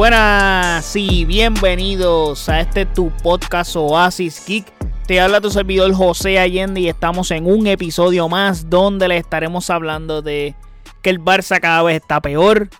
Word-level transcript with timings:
Buenas 0.00 0.96
y 0.96 1.26
bienvenidos 1.26 2.48
a 2.48 2.60
este 2.60 2.86
tu 2.86 3.10
podcast 3.22 3.76
Oasis 3.76 4.40
Kick. 4.40 4.64
Te 5.06 5.20
habla 5.20 5.42
tu 5.42 5.50
servidor 5.50 5.92
José 5.92 6.38
Allende 6.38 6.80
y 6.80 6.88
estamos 6.88 7.30
en 7.32 7.44
un 7.44 7.66
episodio 7.66 8.26
más 8.26 8.70
donde 8.70 9.08
le 9.08 9.18
estaremos 9.18 9.68
hablando 9.68 10.22
de 10.22 10.54
que 11.02 11.10
el 11.10 11.20
Barça 11.20 11.60
cada 11.60 11.82
vez 11.82 11.96
está 11.96 12.22
peor. 12.22 12.70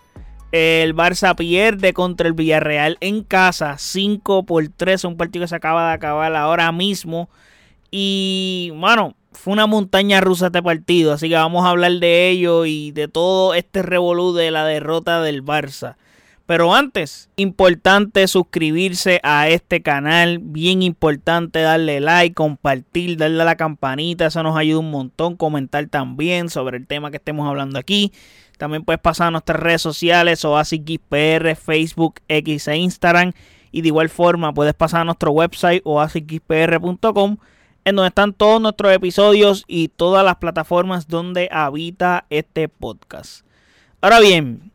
El 0.51 0.95
Barça 0.95 1.35
pierde 1.35 1.93
contra 1.93 2.27
el 2.27 2.33
Villarreal 2.33 2.97
en 3.01 3.21
casa 3.21 3.77
5 3.77 4.43
por 4.47 4.67
3, 4.69 5.03
un 5.03 5.15
partido 5.15 5.43
que 5.43 5.49
se 5.49 5.55
acaba 5.55 5.89
de 5.89 5.93
acabar 5.93 6.35
ahora 6.35 6.71
mismo. 6.71 7.29
Y 7.91 8.73
bueno, 8.73 9.13
fue 9.31 9.53
una 9.53 9.67
montaña 9.67 10.21
rusa 10.21 10.47
este 10.47 10.63
partido, 10.63 11.13
así 11.13 11.29
que 11.29 11.35
vamos 11.35 11.67
a 11.67 11.69
hablar 11.69 11.91
de 11.91 12.29
ello 12.29 12.65
y 12.65 12.89
de 12.89 13.07
todo 13.07 13.53
este 13.53 13.83
revolú 13.83 14.33
de 14.33 14.49
la 14.49 14.65
derrota 14.65 15.21
del 15.21 15.45
Barça. 15.45 15.97
Pero 16.51 16.75
antes, 16.75 17.29
importante 17.37 18.27
suscribirse 18.27 19.21
a 19.23 19.47
este 19.47 19.81
canal, 19.81 20.39
bien 20.39 20.81
importante 20.83 21.61
darle 21.61 22.01
like, 22.01 22.35
compartir, 22.35 23.15
darle 23.15 23.43
a 23.43 23.45
la 23.45 23.55
campanita, 23.55 24.25
eso 24.25 24.43
nos 24.43 24.57
ayuda 24.57 24.79
un 24.79 24.91
montón, 24.91 25.37
comentar 25.37 25.87
también 25.87 26.49
sobre 26.49 26.75
el 26.75 26.87
tema 26.87 27.09
que 27.09 27.15
estemos 27.15 27.47
hablando 27.47 27.79
aquí. 27.79 28.11
También 28.57 28.83
puedes 28.83 28.99
pasar 28.99 29.29
a 29.29 29.31
nuestras 29.31 29.61
redes 29.61 29.81
sociales, 29.81 30.43
OasisXPR, 30.43 31.55
Facebook, 31.55 32.15
X 32.27 32.67
e 32.67 32.75
Instagram. 32.75 33.31
Y 33.71 33.79
de 33.79 33.87
igual 33.87 34.09
forma 34.09 34.53
puedes 34.53 34.73
pasar 34.73 34.99
a 34.99 35.05
nuestro 35.05 35.31
website 35.31 35.81
oasisxpr.com 35.85 37.37
en 37.85 37.95
donde 37.95 38.09
están 38.09 38.33
todos 38.33 38.61
nuestros 38.61 38.91
episodios 38.91 39.63
y 39.69 39.87
todas 39.87 40.25
las 40.25 40.35
plataformas 40.35 41.07
donde 41.07 41.47
habita 41.49 42.25
este 42.29 42.67
podcast. 42.67 43.45
Ahora 44.01 44.19
bien, 44.19 44.70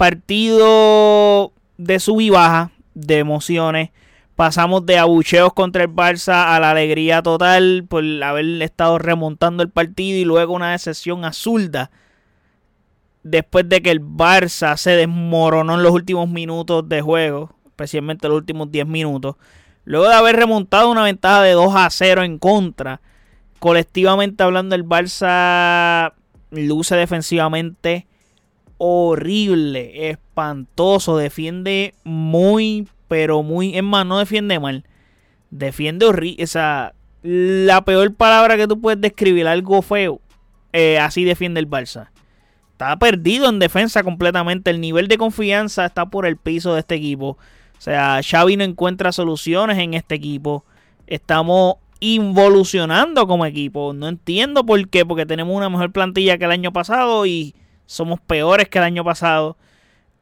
partido 0.00 1.52
de 1.76 2.00
sub 2.00 2.22
y 2.22 2.30
baja, 2.30 2.70
de 2.94 3.18
emociones. 3.18 3.90
Pasamos 4.34 4.86
de 4.86 4.96
abucheos 4.96 5.52
contra 5.52 5.82
el 5.82 5.90
Barça 5.90 6.56
a 6.56 6.58
la 6.58 6.70
alegría 6.70 7.20
total 7.20 7.84
por 7.86 8.02
haber 8.24 8.62
estado 8.62 8.98
remontando 8.98 9.62
el 9.62 9.68
partido 9.68 10.16
y 10.16 10.24
luego 10.24 10.54
una 10.54 10.72
decepción 10.72 11.26
azulda 11.26 11.90
después 13.24 13.68
de 13.68 13.82
que 13.82 13.90
el 13.90 14.00
Barça 14.00 14.74
se 14.78 14.92
desmoronó 14.92 15.74
en 15.74 15.82
los 15.82 15.92
últimos 15.92 16.30
minutos 16.30 16.88
de 16.88 17.02
juego, 17.02 17.54
especialmente 17.66 18.26
los 18.26 18.38
últimos 18.38 18.72
10 18.72 18.86
minutos. 18.86 19.36
Luego 19.84 20.08
de 20.08 20.14
haber 20.14 20.34
remontado 20.36 20.90
una 20.90 21.02
ventaja 21.02 21.42
de 21.42 21.52
2 21.52 21.74
a 21.76 21.90
0 21.90 22.22
en 22.22 22.38
contra, 22.38 23.02
colectivamente 23.58 24.42
hablando, 24.44 24.74
el 24.74 24.86
Barça 24.86 26.14
luce 26.52 26.96
defensivamente 26.96 28.06
horrible, 28.82 30.08
espantoso, 30.08 31.18
defiende 31.18 31.92
muy, 32.02 32.88
pero 33.08 33.42
muy, 33.42 33.76
es 33.76 33.82
más, 33.82 34.06
no 34.06 34.18
defiende 34.18 34.58
mal, 34.58 34.86
defiende 35.50 36.06
horrible, 36.06 36.42
esa, 36.42 36.94
la 37.22 37.84
peor 37.84 38.14
palabra 38.14 38.56
que 38.56 38.66
tú 38.66 38.80
puedes 38.80 38.98
describir, 38.98 39.46
algo 39.46 39.82
feo, 39.82 40.22
eh, 40.72 40.98
así 40.98 41.24
defiende 41.24 41.60
el 41.60 41.68
Barça. 41.68 42.08
Está 42.72 42.98
perdido 42.98 43.50
en 43.50 43.58
defensa 43.58 44.02
completamente, 44.02 44.70
el 44.70 44.80
nivel 44.80 45.08
de 45.08 45.18
confianza 45.18 45.84
está 45.84 46.06
por 46.06 46.24
el 46.24 46.38
piso 46.38 46.72
de 46.72 46.80
este 46.80 46.94
equipo. 46.94 47.36
O 47.76 47.80
sea, 47.82 48.20
Xavi 48.22 48.56
no 48.56 48.64
encuentra 48.64 49.12
soluciones 49.12 49.76
en 49.76 49.92
este 49.92 50.14
equipo. 50.14 50.64
Estamos 51.06 51.74
involucionando 52.00 53.26
como 53.26 53.44
equipo. 53.44 53.92
No 53.92 54.08
entiendo 54.08 54.64
por 54.64 54.88
qué, 54.88 55.04
porque 55.04 55.26
tenemos 55.26 55.54
una 55.54 55.68
mejor 55.68 55.92
plantilla 55.92 56.38
que 56.38 56.46
el 56.46 56.52
año 56.52 56.72
pasado 56.72 57.26
y 57.26 57.54
somos 57.90 58.20
peores 58.20 58.68
que 58.68 58.78
el 58.78 58.84
año 58.84 59.02
pasado. 59.02 59.56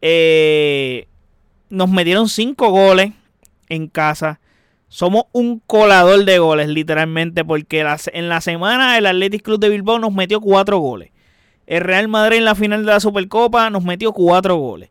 Eh, 0.01 1.07
nos 1.69 1.91
metieron 1.91 2.31
5 2.31 2.71
goles 2.71 3.13
en 3.69 3.89
casa. 3.89 4.41
Somos 4.89 5.25
un 5.33 5.61
colador 5.67 6.25
de 6.25 6.39
goles, 6.39 6.69
literalmente, 6.69 7.45
porque 7.45 7.81
en 7.81 8.29
la 8.31 8.41
semana 8.41 8.97
el 8.97 9.05
Athletic 9.05 9.43
Club 9.43 9.61
de 9.61 9.69
Bilbao 9.69 9.99
nos 9.99 10.15
metió 10.15 10.41
4 10.41 10.79
goles. 10.79 11.11
El 11.67 11.83
Real 11.83 12.09
Madrid 12.09 12.39
en 12.39 12.47
la 12.47 12.55
final 12.55 12.87
de 12.87 12.93
la 12.93 13.01
Supercopa 13.01 13.69
nos 13.69 13.85
metió 13.85 14.15
4 14.15 14.57
goles. 14.57 14.89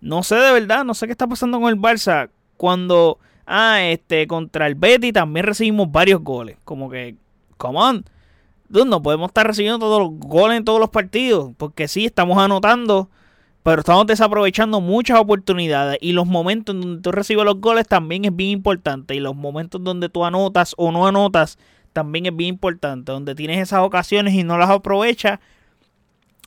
No 0.00 0.22
sé 0.22 0.36
de 0.36 0.52
verdad, 0.52 0.84
no 0.84 0.94
sé 0.94 1.06
qué 1.06 1.12
está 1.12 1.26
pasando 1.26 1.58
con 1.58 1.70
el 1.70 1.80
Barça. 1.80 2.30
Cuando, 2.56 3.18
ah, 3.46 3.82
este, 3.82 4.28
contra 4.28 4.68
el 4.68 4.76
Betty 4.76 5.10
también 5.12 5.44
recibimos 5.44 5.90
varios 5.90 6.22
goles. 6.22 6.56
Como 6.62 6.88
que, 6.88 7.16
come 7.56 7.80
on 7.80 8.04
no 8.72 9.02
podemos 9.02 9.28
estar 9.28 9.46
recibiendo 9.46 9.78
todos 9.78 10.00
los 10.00 10.10
goles 10.18 10.58
en 10.58 10.64
todos 10.64 10.80
los 10.80 10.90
partidos. 10.90 11.52
Porque 11.56 11.88
sí, 11.88 12.06
estamos 12.06 12.38
anotando, 12.38 13.10
pero 13.62 13.80
estamos 13.80 14.06
desaprovechando 14.06 14.80
muchas 14.80 15.20
oportunidades. 15.20 15.98
Y 16.00 16.12
los 16.12 16.26
momentos 16.26 16.74
en 16.74 16.80
donde 16.80 17.02
tú 17.02 17.12
recibes 17.12 17.44
los 17.44 17.60
goles 17.60 17.86
también 17.86 18.24
es 18.24 18.34
bien 18.34 18.50
importante. 18.50 19.14
Y 19.14 19.20
los 19.20 19.36
momentos 19.36 19.82
donde 19.84 20.08
tú 20.08 20.24
anotas 20.24 20.74
o 20.76 20.90
no 20.90 21.06
anotas 21.06 21.58
también 21.92 22.26
es 22.26 22.34
bien 22.34 22.50
importante. 22.50 23.12
Donde 23.12 23.34
tienes 23.34 23.58
esas 23.58 23.80
ocasiones 23.80 24.34
y 24.34 24.42
no 24.42 24.58
las 24.58 24.70
aprovechas, 24.70 25.38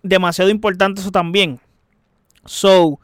demasiado 0.01 0.49
importante 0.49 1.01
eso 1.01 1.11
también. 1.11 1.59
So, 2.45 2.99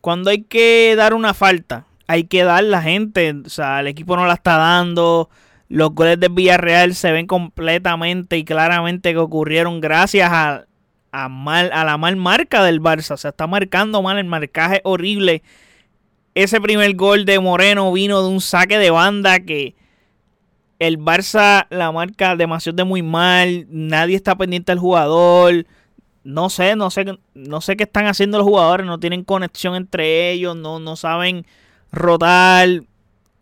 cuando 0.00 0.30
hay 0.30 0.42
que 0.42 0.94
dar 0.96 1.14
una 1.14 1.34
falta, 1.34 1.86
hay 2.06 2.24
que 2.24 2.44
dar 2.44 2.62
la 2.64 2.82
gente. 2.82 3.34
O 3.44 3.48
sea, 3.48 3.80
el 3.80 3.86
equipo 3.86 4.16
no 4.16 4.26
la 4.26 4.34
está 4.34 4.56
dando 4.56 5.28
los 5.68 5.94
goles 5.94 6.20
de 6.20 6.28
Villarreal 6.28 6.94
se 6.94 7.12
ven 7.12 7.26
completamente 7.26 8.38
y 8.38 8.44
claramente 8.44 9.12
que 9.12 9.18
ocurrieron 9.18 9.80
gracias 9.80 10.30
a, 10.32 10.66
a, 11.10 11.28
mal, 11.28 11.70
a 11.72 11.84
la 11.84 11.96
mal 11.98 12.16
marca 12.16 12.62
del 12.62 12.80
Barça. 12.80 13.16
Se 13.16 13.28
está 13.28 13.46
marcando 13.46 14.02
mal 14.02 14.18
el 14.18 14.24
marcaje 14.24 14.80
horrible. 14.84 15.42
Ese 16.34 16.60
primer 16.60 16.94
gol 16.94 17.24
de 17.24 17.40
Moreno 17.40 17.92
vino 17.92 18.22
de 18.22 18.28
un 18.28 18.40
saque 18.40 18.78
de 18.78 18.90
banda 18.90 19.40
que 19.40 19.74
el 20.78 20.98
Barça 20.98 21.66
la 21.70 21.90
marca 21.90 22.36
demasiado 22.36 22.76
de 22.76 22.84
muy 22.84 23.02
mal. 23.02 23.66
Nadie 23.70 24.16
está 24.16 24.36
pendiente 24.36 24.72
del 24.72 24.78
jugador. 24.78 25.66
No 26.22 26.50
sé, 26.50 26.76
no 26.76 26.90
sé, 26.90 27.06
no 27.34 27.60
sé 27.60 27.76
qué 27.76 27.84
están 27.84 28.06
haciendo 28.06 28.38
los 28.38 28.46
jugadores. 28.46 28.86
No 28.86 29.00
tienen 29.00 29.24
conexión 29.24 29.74
entre 29.74 30.30
ellos. 30.30 30.54
No, 30.54 30.78
no 30.78 30.96
saben 30.96 31.46
rotar 31.90 32.68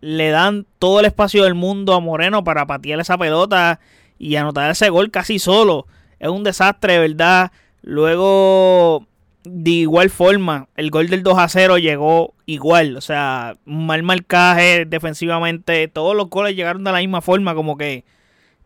le 0.05 0.29
dan 0.29 0.67
todo 0.79 1.01
el 1.01 1.07
espacio 1.07 1.45
del 1.45 1.55
mundo 1.55 1.95
a 1.95 2.01
Moreno 2.01 2.45
para 2.45 2.67
patear 2.67 3.01
esa 3.01 3.17
pelota 3.17 3.81
y 4.19 4.37
anotar 4.37 4.71
ese 4.71 4.91
gol 4.91 5.11
casi 5.11 5.39
solo. 5.39 5.87
Es 6.19 6.29
un 6.29 6.45
desastre, 6.45 6.99
¿verdad? 6.99 7.53
Luego, 7.81 9.07
de 9.45 9.71
igual 9.71 10.11
forma, 10.11 10.69
el 10.77 10.91
gol 10.91 11.09
del 11.09 11.23
2 11.23 11.39
a 11.39 11.49
0 11.49 11.79
llegó 11.79 12.35
igual. 12.45 12.99
O 12.99 13.01
sea, 13.01 13.55
mal 13.65 14.03
marcaje 14.03 14.85
defensivamente. 14.85 15.89
Todos 15.89 16.15
los 16.15 16.29
goles 16.29 16.55
llegaron 16.55 16.85
de 16.85 16.93
la 16.93 16.99
misma 16.99 17.23
forma. 17.23 17.55
Como 17.55 17.79
que 17.79 18.05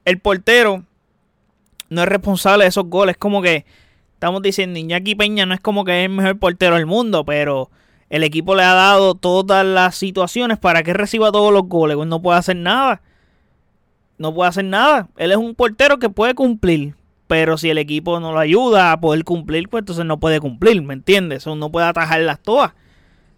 el 0.04 0.18
portero 0.18 0.82
no 1.88 2.02
es 2.02 2.08
responsable 2.08 2.64
de 2.64 2.70
esos 2.70 2.86
goles. 2.86 3.16
Como 3.16 3.42
que 3.42 3.64
estamos 4.14 4.42
diciendo, 4.42 4.80
Iñaki 4.80 5.14
Peña 5.14 5.46
no 5.46 5.54
es 5.54 5.60
como 5.60 5.84
que 5.84 6.00
es 6.00 6.10
el 6.10 6.16
mejor 6.16 6.36
portero 6.40 6.74
del 6.74 6.86
mundo, 6.86 7.24
pero 7.24 7.70
el 8.10 8.24
equipo 8.24 8.54
le 8.54 8.62
ha 8.62 8.74
dado 8.74 9.14
todas 9.14 9.64
las 9.66 9.94
situaciones 9.94 10.58
para 10.58 10.82
que 10.82 10.94
reciba 10.94 11.30
todos 11.30 11.52
los 11.52 11.68
goles. 11.68 11.96
Pues 11.96 12.08
no 12.08 12.22
puede 12.22 12.38
hacer 12.38 12.56
nada. 12.56 13.02
No 14.16 14.34
puede 14.34 14.48
hacer 14.48 14.64
nada. 14.64 15.08
Él 15.16 15.30
es 15.30 15.36
un 15.36 15.54
portero 15.54 15.98
que 15.98 16.10
puede 16.10 16.34
cumplir. 16.34 16.94
Pero 17.26 17.58
si 17.58 17.68
el 17.68 17.76
equipo 17.76 18.18
no 18.20 18.32
lo 18.32 18.38
ayuda 18.38 18.90
a 18.90 19.00
poder 19.00 19.22
cumplir, 19.22 19.68
pues 19.68 19.82
entonces 19.82 20.06
no 20.06 20.18
puede 20.18 20.40
cumplir, 20.40 20.80
¿me 20.80 20.94
entiendes? 20.94 21.46
O 21.46 21.54
no 21.56 21.70
puede 21.70 21.86
atajarlas 21.86 22.40
todas. 22.40 22.72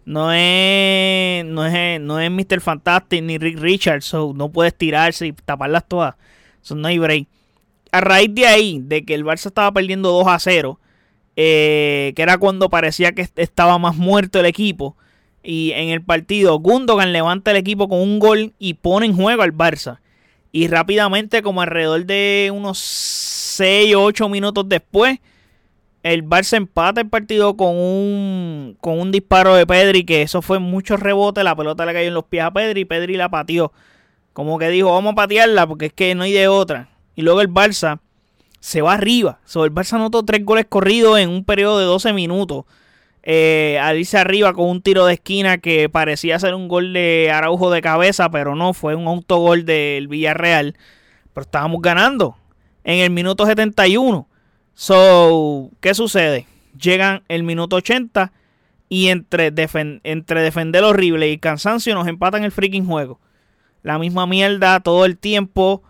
No 0.05 0.31
es, 0.31 1.45
no 1.45 1.65
es, 1.65 1.99
no 1.99 2.19
es 2.19 2.31
Mr. 2.31 2.61
Fantastic 2.61 3.21
ni 3.21 3.37
Rick 3.37 3.59
Richards. 3.59 4.13
no 4.13 4.49
puedes 4.49 4.75
tirarse 4.75 5.27
y 5.27 5.33
taparlas 5.33 5.85
todas. 5.87 6.15
Eso 6.63 6.75
no 6.75 6.87
hay 6.87 6.99
break. 6.99 7.27
A 7.91 7.99
raíz 7.99 8.33
de 8.33 8.47
ahí, 8.47 8.79
de 8.81 9.03
que 9.03 9.13
el 9.13 9.25
Barça 9.25 9.47
estaba 9.47 9.71
perdiendo 9.73 10.09
2 10.11 10.27
a 10.27 10.39
0, 10.39 10.79
eh, 11.35 12.13
que 12.15 12.21
era 12.21 12.37
cuando 12.37 12.69
parecía 12.69 13.13
que 13.13 13.27
estaba 13.35 13.77
más 13.77 13.95
muerto 13.95 14.39
el 14.39 14.45
equipo. 14.45 14.95
Y 15.43 15.71
en 15.71 15.89
el 15.89 16.03
partido, 16.03 16.59
Gundogan 16.59 17.13
levanta 17.13 17.51
el 17.51 17.57
equipo 17.57 17.87
con 17.89 17.99
un 17.99 18.19
gol 18.19 18.53
y 18.59 18.75
pone 18.75 19.07
en 19.07 19.15
juego 19.15 19.41
al 19.41 19.53
Barça. 19.53 19.99
Y 20.51 20.67
rápidamente, 20.67 21.41
como 21.41 21.61
alrededor 21.61 22.05
de 22.05 22.51
unos 22.53 22.77
6 22.77 23.95
o 23.95 24.03
8 24.03 24.29
minutos 24.29 24.67
después, 24.67 25.19
el 26.03 26.23
Barça 26.25 26.57
empata 26.57 27.01
el 27.01 27.09
partido 27.09 27.55
con 27.55 27.75
un, 27.75 28.77
con 28.81 28.99
un 28.99 29.11
disparo 29.11 29.55
de 29.55 29.65
Pedri, 29.65 30.03
que 30.03 30.23
eso 30.23 30.41
fue 30.41 30.59
mucho 30.59 30.97
rebote, 30.97 31.43
la 31.43 31.55
pelota 31.55 31.85
le 31.85 31.93
cayó 31.93 32.07
en 32.07 32.13
los 32.13 32.25
pies 32.25 32.43
a 32.43 32.51
Pedri 32.51 32.81
y 32.81 32.85
Pedri 32.85 33.17
la 33.17 33.29
pateó. 33.29 33.71
Como 34.33 34.57
que 34.59 34.69
dijo, 34.69 34.91
vamos 34.91 35.13
a 35.13 35.15
patearla 35.15 35.67
porque 35.67 35.87
es 35.87 35.93
que 35.93 36.15
no 36.15 36.23
hay 36.23 36.33
de 36.33 36.47
otra. 36.47 36.89
Y 37.15 37.21
luego 37.21 37.41
el 37.41 37.49
Barça 37.49 37.99
se 38.61 38.81
va 38.81 38.93
arriba. 38.93 39.39
So, 39.43 39.65
el 39.65 39.73
Barça 39.73 39.93
anotó 39.93 40.23
tres 40.23 40.45
goles 40.45 40.65
corridos 40.69 41.19
en 41.19 41.29
un 41.29 41.43
periodo 41.43 41.79
de 41.79 41.85
12 41.85 42.13
minutos. 42.13 42.65
Eh, 43.23 43.77
al 43.81 43.99
irse 43.99 44.17
arriba 44.17 44.53
con 44.53 44.69
un 44.69 44.81
tiro 44.81 45.05
de 45.05 45.13
esquina 45.13 45.57
que 45.57 45.89
parecía 45.89 46.39
ser 46.39 46.55
un 46.55 46.67
gol 46.67 46.93
de 46.93 47.31
Araujo 47.31 47.69
de 47.69 47.81
cabeza, 47.81 48.29
pero 48.31 48.55
no, 48.55 48.73
fue 48.73 48.95
un 48.95 49.07
autogol 49.07 49.65
del 49.65 50.07
Villarreal. 50.07 50.75
Pero 51.33 51.41
estábamos 51.43 51.81
ganando 51.81 52.37
en 52.83 52.99
el 52.99 53.09
minuto 53.09 53.45
71. 53.45 54.27
So, 54.75 55.71
¿qué 55.81 55.93
sucede? 55.95 56.45
Llegan 56.79 57.23
el 57.27 57.43
minuto 57.43 57.75
80 57.75 58.31
Y 58.89 59.09
entre, 59.09 59.51
entre 60.03 60.41
defender 60.41 60.83
horrible 60.83 61.29
y 61.29 61.37
cansancio 61.37 61.95
nos 61.95 62.07
empatan 62.07 62.43
el 62.43 62.51
freaking 62.51 62.85
juego. 62.85 63.19
La 63.81 63.97
misma 63.97 64.27
mierda 64.27 64.79
todo 64.81 65.05
el 65.05 65.17
tiempo. 65.17 65.81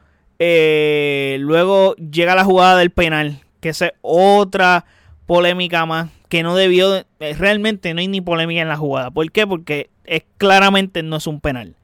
Eh, 0.44 1.38
luego 1.40 1.96
llega 1.98 2.34
la 2.34 2.44
jugada 2.44 2.76
del 2.80 2.90
penal. 2.90 3.42
Que 3.60 3.70
es 3.70 3.84
otra 4.02 4.86
polémica 5.28 5.86
más. 5.86 6.10
Que 6.30 6.42
no 6.42 6.56
debió. 6.56 6.96
Eh, 6.96 7.06
realmente 7.38 7.94
no 7.94 8.00
hay 8.00 8.08
ni 8.08 8.22
polémica 8.22 8.62
en 8.62 8.68
la 8.68 8.76
jugada. 8.76 9.12
¿Por 9.12 9.32
qué? 9.32 9.46
Porque 9.46 9.92
es 10.04 10.24
claramente 10.38 11.04
no 11.04 11.18
es 11.18 11.28
un 11.28 11.42
penal. 11.42 11.76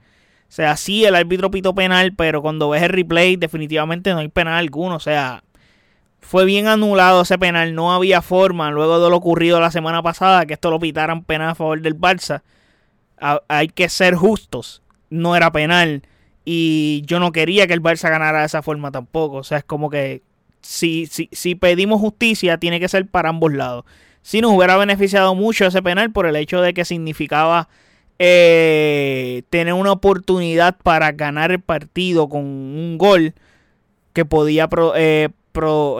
O 0.49 0.51
sea, 0.51 0.75
sí, 0.75 1.05
el 1.05 1.13
árbitro 1.13 1.51
pito 1.51 1.75
penal, 1.75 2.13
pero 2.15 2.41
cuando 2.41 2.69
ves 2.69 2.81
el 2.81 2.89
replay, 2.89 3.35
definitivamente 3.35 4.11
no 4.11 4.19
hay 4.19 4.27
penal 4.29 4.55
alguno. 4.55 4.95
O 4.95 4.99
sea, 4.99 5.43
fue 6.19 6.43
bien 6.45 6.65
anulado 6.65 7.21
ese 7.21 7.37
penal. 7.37 7.75
No 7.75 7.93
había 7.93 8.23
forma, 8.23 8.71
luego 8.71 8.99
de 8.99 9.07
lo 9.11 9.17
ocurrido 9.17 9.59
la 9.59 9.69
semana 9.69 10.01
pasada, 10.01 10.47
que 10.47 10.53
esto 10.53 10.71
lo 10.71 10.79
pitaran 10.79 11.23
penal 11.23 11.49
a 11.49 11.55
favor 11.55 11.79
del 11.79 11.95
Barça. 11.95 12.41
hay 13.47 13.67
que 13.67 13.87
ser 13.87 14.15
justos. 14.15 14.81
No 15.11 15.35
era 15.35 15.51
penal. 15.51 16.01
Y 16.49 17.03
yo 17.05 17.19
no 17.19 17.33
quería 17.33 17.67
que 17.67 17.73
el 17.73 17.81
Barça 17.81 18.09
ganara 18.09 18.39
de 18.39 18.45
esa 18.45 18.61
forma 18.61 18.89
tampoco. 18.89 19.35
O 19.35 19.43
sea, 19.43 19.57
es 19.57 19.63
como 19.65 19.89
que 19.89 20.21
si, 20.61 21.05
si, 21.05 21.27
si 21.33 21.55
pedimos 21.55 21.99
justicia, 21.99 22.57
tiene 22.57 22.79
que 22.79 22.87
ser 22.87 23.05
para 23.05 23.27
ambos 23.27 23.51
lados. 23.51 23.83
Si 24.21 24.39
nos 24.39 24.53
hubiera 24.53 24.77
beneficiado 24.77 25.35
mucho 25.35 25.65
ese 25.65 25.81
penal 25.81 26.13
por 26.13 26.25
el 26.25 26.37
hecho 26.37 26.61
de 26.61 26.73
que 26.73 26.85
significaba 26.85 27.67
eh, 28.17 29.43
tener 29.49 29.73
una 29.73 29.91
oportunidad 29.91 30.77
para 30.77 31.11
ganar 31.11 31.51
el 31.51 31.59
partido 31.59 32.29
con 32.29 32.45
un 32.45 32.97
gol 32.97 33.33
que 34.13 34.23
podía 34.23 34.69
eh, 34.95 35.27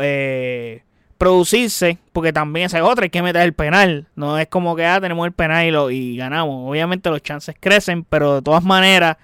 eh, 0.02 0.84
producirse, 1.18 1.98
porque 2.14 2.32
también 2.32 2.68
esa 2.68 2.78
es 2.78 2.86
otra, 2.86 3.04
hay 3.04 3.10
que 3.10 3.22
meter 3.22 3.42
el 3.42 3.54
penal. 3.54 4.08
No 4.16 4.40
es 4.40 4.48
como 4.48 4.78
que 4.78 4.86
ah, 4.86 5.02
tenemos 5.02 5.28
el 5.28 5.34
penal 5.34 5.68
y, 5.68 5.72
lo, 5.72 5.92
y 5.92 6.16
ganamos. 6.16 6.70
Obviamente 6.70 7.10
los 7.10 7.22
chances 7.22 7.54
crecen, 7.60 8.06
pero 8.06 8.36
de 8.36 8.42
todas 8.42 8.64
maneras, 8.64 9.18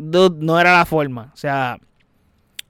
no 0.00 0.60
era 0.60 0.78
la 0.78 0.86
forma. 0.86 1.30
O 1.34 1.36
sea, 1.36 1.78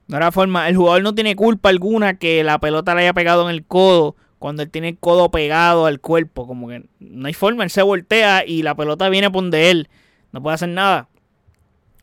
no 0.07 0.17
era 0.17 0.27
la 0.27 0.31
forma. 0.31 0.67
El 0.67 0.75
jugador 0.75 1.01
no 1.03 1.15
tiene 1.15 1.35
culpa 1.35 1.69
alguna 1.69 2.15
que 2.17 2.43
la 2.43 2.59
pelota 2.59 2.93
le 2.93 3.01
haya 3.01 3.13
pegado 3.13 3.49
en 3.49 3.55
el 3.55 3.65
codo 3.65 4.15
cuando 4.41 4.63
él 4.63 4.71
tiene 4.71 4.89
el 4.89 4.97
codo 4.97 5.29
pegado 5.29 5.85
al 5.85 5.99
cuerpo, 5.99 6.47
como 6.47 6.67
que 6.67 6.83
no 6.99 7.27
hay 7.27 7.33
forma, 7.33 7.63
él 7.63 7.69
se 7.69 7.83
voltea 7.83 8.43
y 8.43 8.63
la 8.63 8.73
pelota 8.73 9.07
viene 9.07 9.29
por 9.29 9.43
donde 9.43 9.69
él, 9.69 9.87
no 10.31 10.41
puede 10.41 10.55
hacer 10.55 10.69
nada. 10.69 11.09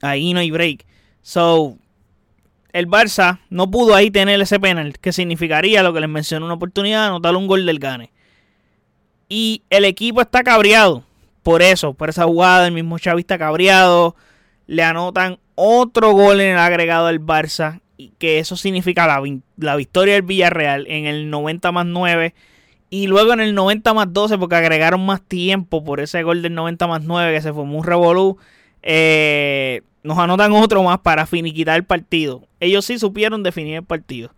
Ahí 0.03 0.33
no 0.33 0.39
hay 0.39 0.53
break. 0.53 0.87
So, 1.21 1.77
el 2.73 2.87
Barça 2.87 3.41
no 3.51 3.69
pudo 3.69 3.97
ahí 3.97 4.13
tener 4.13 4.41
ese 4.41 4.61
penal, 4.61 5.01
que 5.01 5.13
significaría 5.13 5.83
lo 5.83 5.93
que 5.93 5.99
les 5.99 6.09
mencioné, 6.09 6.45
una 6.45 6.55
oportunidad 6.55 7.01
de 7.01 7.07
anotar 7.09 7.35
un 7.35 7.49
gol 7.49 7.67
del 7.67 7.81
Gane. 7.81 8.13
Y 9.29 9.63
el 9.69 9.85
equipo 9.85 10.21
está 10.21 10.45
cabreado 10.45 11.03
por 11.43 11.61
eso, 11.61 11.93
por 11.93 12.09
esa 12.09 12.23
jugada, 12.23 12.69
el 12.69 12.73
mismo 12.73 12.99
Xavi 13.03 13.23
está 13.23 13.37
cabreado, 13.37 14.15
le 14.69 14.85
anotan 14.85 15.39
otro 15.57 16.13
gol 16.13 16.41
en 16.41 16.53
el 16.53 16.59
agregado 16.59 17.09
del 17.09 17.21
Barça 17.21 17.81
y 17.97 18.13
que 18.19 18.39
eso 18.39 18.57
significa 18.57 19.07
la, 19.57 19.77
victoria 19.77 20.15
del 20.15 20.23
Villarreal 20.23 20.87
en 20.87 21.07
el 21.07 21.31
90 21.31 21.73
más 21.73 21.87
9 21.87 22.35
y 22.91 23.07
luego 23.09 23.33
en 23.33 23.41
el 23.41 23.55
90 23.55 23.93
más 23.95 24.13
12 24.13 24.39
porque 24.39 24.55
agregaron 24.55 25.05
más 25.05 25.23
tiempo 25.23 25.83
por 25.83 26.01
ese 26.01 26.23
gol 26.23 26.43
del 26.43 26.55
90 26.55 26.87
más 26.87 27.03
9 27.03 27.35
que 27.35 27.43
se 27.43 27.53
formó 27.53 27.79
un 27.79 27.85
revolú. 27.85 28.39
Eh, 28.83 29.83
nos 30.03 30.19
anotan 30.19 30.53
otro 30.53 30.83
más 30.83 31.01
para 31.01 31.27
finiquitar 31.27 31.77
el 31.77 31.85
partido. 31.85 32.47
Ellos 32.61 32.85
sí 32.85 32.99
supieron 32.99 33.43
definir 33.43 33.77
el 33.77 33.85
partido. 33.85 34.31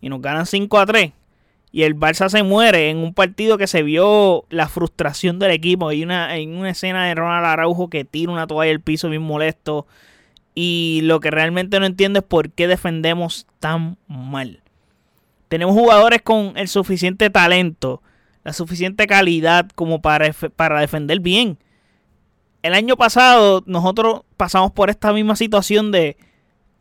Y 0.00 0.08
nos 0.08 0.22
ganan 0.22 0.46
5 0.46 0.78
a 0.78 0.86
3. 0.86 1.12
Y 1.72 1.82
el 1.84 1.94
Barça 1.94 2.28
se 2.28 2.42
muere 2.42 2.90
en 2.90 2.98
un 2.98 3.14
partido 3.14 3.56
que 3.56 3.66
se 3.66 3.82
vio 3.82 4.44
la 4.50 4.68
frustración 4.68 5.38
del 5.38 5.52
equipo. 5.52 5.88
Hay 5.88 6.02
una, 6.02 6.26
hay 6.26 6.46
una 6.46 6.70
escena 6.70 7.06
de 7.06 7.14
Ronald 7.14 7.46
Araujo 7.46 7.88
que 7.88 8.04
tira 8.04 8.32
una 8.32 8.46
toalla 8.46 8.72
al 8.72 8.80
piso 8.80 9.08
bien 9.08 9.22
molesto. 9.22 9.86
Y 10.54 11.00
lo 11.04 11.20
que 11.20 11.30
realmente 11.30 11.78
no 11.78 11.86
entiendo 11.86 12.18
es 12.18 12.24
por 12.24 12.50
qué 12.50 12.66
defendemos 12.66 13.46
tan 13.60 13.98
mal. 14.08 14.62
Tenemos 15.48 15.74
jugadores 15.74 16.22
con 16.22 16.52
el 16.56 16.68
suficiente 16.68 17.30
talento, 17.30 18.02
la 18.44 18.52
suficiente 18.52 19.06
calidad 19.06 19.68
como 19.74 20.00
para, 20.02 20.32
para 20.56 20.80
defender 20.80 21.20
bien. 21.20 21.58
El 22.62 22.74
año 22.74 22.96
pasado 22.96 23.62
nosotros 23.66 24.22
pasamos 24.36 24.72
por 24.72 24.90
esta 24.90 25.12
misma 25.12 25.36
situación 25.36 25.92
de 25.92 26.16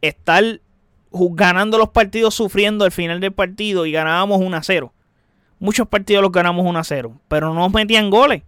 estar 0.01 0.61
ganando 1.11 1.77
los 1.77 1.89
partidos 1.89 2.35
sufriendo 2.35 2.85
al 2.85 2.91
final 2.91 3.19
del 3.19 3.31
partido 3.31 3.85
y 3.85 3.91
ganábamos 3.91 4.39
1 4.41 4.57
a 4.57 4.63
0. 4.63 4.93
Muchos 5.59 5.87
partidos 5.87 6.21
los 6.21 6.31
ganamos 6.31 6.65
1 6.65 6.79
a 6.79 6.83
0, 6.83 7.19
pero 7.27 7.53
no 7.53 7.69
metían 7.69 8.09
goles. 8.09 8.43